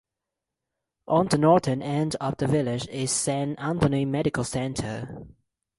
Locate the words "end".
1.83-2.15